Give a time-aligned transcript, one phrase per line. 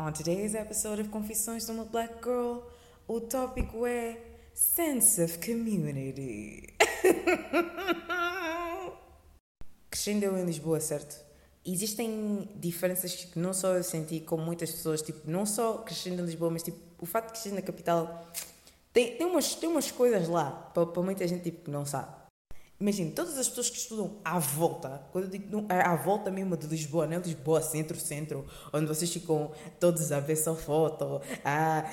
[0.00, 2.60] On today's episode of Confissões de uma Black Girl,
[3.06, 4.16] o tópico é
[4.54, 6.72] Sense of Community.
[9.90, 11.22] Crescendo em Lisboa, certo?
[11.66, 16.24] Existem diferenças que não só eu senti, como muitas pessoas, tipo, não só crescendo em
[16.24, 18.26] Lisboa, mas tipo, o facto de crescer na capital
[18.94, 22.10] tem, tem, umas, tem umas coisas lá para, para muita gente tipo, não sabe.
[22.80, 26.56] Imagina, todas as pessoas que estudam à volta, quando eu digo é à volta mesmo
[26.56, 31.84] de Lisboa, não é Lisboa, centro-centro, onde vocês ficam todos a ver só foto, a,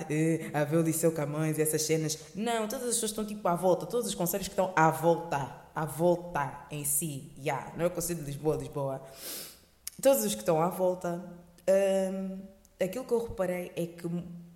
[0.54, 2.18] a ver o Liceu Camões e essas cenas.
[2.34, 5.62] Não, todas as pessoas estão tipo à volta, todos os conselhos que estão à volta,
[5.76, 9.02] à volta em si, yeah, não é o conselho de Lisboa, Lisboa.
[10.02, 11.22] Todos os que estão à volta,
[11.68, 12.40] hum,
[12.80, 14.08] aquilo que eu reparei é que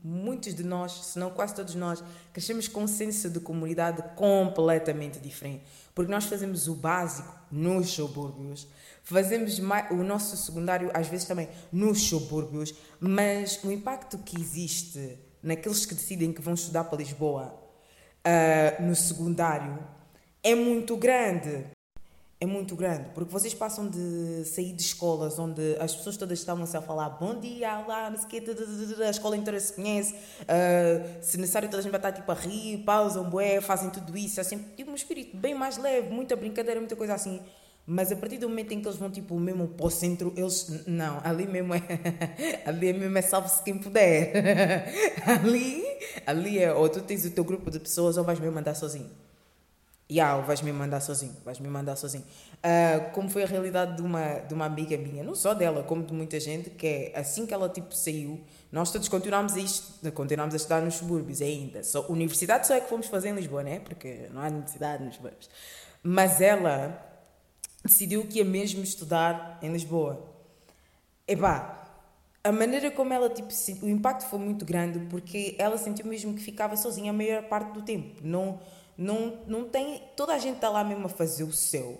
[0.03, 2.03] muitos de nós, se não quase todos nós,
[2.33, 5.63] crescemos com um senso de comunidade completamente diferente.
[5.93, 8.67] Porque nós fazemos o básico nos subúrbios,
[9.03, 15.85] fazemos o nosso secundário às vezes também nos subúrbios, mas o impacto que existe naqueles
[15.85, 17.53] que decidem que vão estudar para Lisboa
[18.25, 19.79] uh, no secundário
[20.43, 21.65] é muito grande
[22.41, 26.75] é muito grande, porque vocês passam de sair de escolas onde as pessoas todas estavam-se
[26.75, 28.43] a falar bom dia, lá, não sei o quê,
[29.05, 32.33] a escola inteira se conhece, uh, se necessário toda a gente vai estar tipo a
[32.33, 36.35] rir, pausam, bué, fazem tudo isso, é sempre tipo um espírito bem mais leve, muita
[36.35, 37.39] brincadeira, muita coisa assim.
[37.85, 40.83] Mas a partir do momento em que eles vão tipo mesmo para o centro, eles
[40.87, 41.81] não, ali mesmo é
[42.65, 44.87] ali mesmo é salve-se quem puder.
[45.27, 45.83] ali,
[46.25, 49.20] ali é ou tu tens o teu grupo de pessoas ou vais mesmo andar sozinho
[50.11, 52.25] yeah, vais me mandar sozinho, vais me mandar sozinho.
[52.57, 56.03] Uh, como foi a realidade de uma, de uma amiga minha, não só dela, como
[56.03, 60.11] de muita gente, que é assim que ela tipo saiu, nós todos continuámos a, isto,
[60.11, 61.81] continuámos a estudar nos subúrbios ainda.
[61.83, 63.79] Só, universidade só é que fomos fazer em Lisboa, né?
[63.79, 65.49] Porque não há universidade nos subúrbios.
[66.03, 67.07] Mas ela
[67.83, 70.29] decidiu que ia mesmo estudar em Lisboa.
[71.25, 71.89] Epá,
[72.43, 73.49] a maneira como ela, tipo,
[73.81, 77.71] o impacto foi muito grande porque ela sentiu mesmo que ficava sozinha a maior parte
[77.71, 78.19] do tempo.
[78.21, 78.59] Não
[78.97, 80.03] não, não tem.
[80.15, 81.99] Toda a gente está lá mesmo a fazer o seu.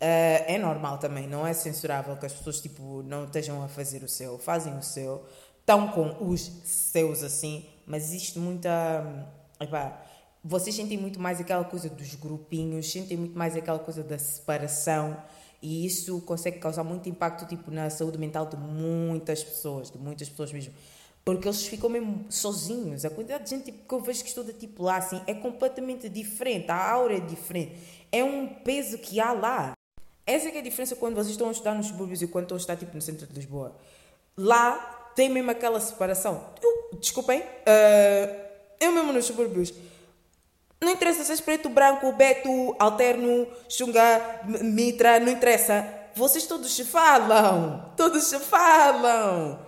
[0.00, 4.04] Uh, é normal também, não é censurável que as pessoas tipo, não estejam a fazer
[4.04, 5.26] o seu, fazem o seu,
[5.58, 9.26] estão com os seus assim, mas existe muita.
[9.58, 10.00] Epá,
[10.44, 15.20] vocês sentem muito mais aquela coisa dos grupinhos, sentem muito mais aquela coisa da separação
[15.60, 20.28] e isso consegue causar muito impacto tipo na saúde mental de muitas pessoas, de muitas
[20.28, 20.72] pessoas mesmo.
[21.24, 23.04] Porque eles ficam mesmo sozinhos.
[23.04, 26.08] A quantidade de gente tipo, que eu vejo que estuda tipo, lá assim é completamente
[26.08, 26.70] diferente.
[26.70, 27.76] A aura é diferente.
[28.10, 29.72] É um peso que há lá.
[30.26, 32.56] Essa é, é a diferença quando vocês estão a estudar nos subúrbios e quando estão
[32.56, 33.76] a estudar tipo, no centro de Lisboa.
[34.36, 36.44] Lá tem mesmo aquela separação.
[36.62, 38.48] Eu, desculpem, uh,
[38.80, 39.72] eu mesmo nos subúrbios.
[40.80, 45.84] Não interessa se és preto, branco, beto, alterno, xunga, mitra, não interessa.
[46.14, 47.92] Vocês todos se falam.
[47.96, 49.58] Todos se falam.